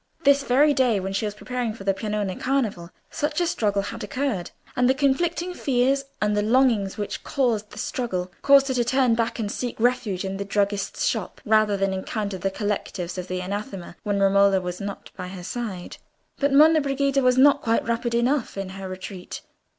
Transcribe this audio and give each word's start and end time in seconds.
This 0.23 0.41
very 0.41 0.73
day, 0.73 0.99
when 0.99 1.13
she 1.13 1.25
was 1.25 1.35
preparing 1.35 1.75
for 1.75 1.83
the 1.83 1.93
Piagnone 1.93 2.35
Carnival, 2.39 2.89
such 3.11 3.39
a 3.39 3.45
struggle 3.45 3.83
had 3.83 4.03
occurred, 4.03 4.49
and 4.75 4.89
the 4.89 4.95
conflicting 4.95 5.53
fears 5.53 6.05
and 6.19 6.35
longings 6.51 6.97
which 6.97 7.23
caused 7.23 7.69
the 7.69 7.77
struggle, 7.77 8.31
caused 8.41 8.67
her 8.69 8.73
to 8.73 8.83
turn 8.83 9.13
back 9.13 9.37
and 9.37 9.51
seek 9.51 9.79
refuge 9.79 10.25
in 10.25 10.37
the 10.37 10.43
druggist's 10.43 11.05
shop 11.05 11.39
rather 11.45 11.77
than 11.77 11.93
encounter 11.93 12.39
the 12.39 12.49
collectors 12.49 13.19
of 13.19 13.27
the 13.27 13.41
Anathema 13.41 13.95
when 14.01 14.19
Romola 14.19 14.59
was 14.59 14.81
not 14.81 15.11
by 15.15 15.27
her 15.27 15.43
side. 15.43 15.97
But 16.39 16.51
Monna 16.51 16.81
Brigida 16.81 17.21
was 17.21 17.37
not 17.37 17.61
quite 17.61 17.85
rapid 17.85 18.15
enough 18.15 18.57
in 18.57 18.69
her 18.69 18.89
retreat. 18.89 19.41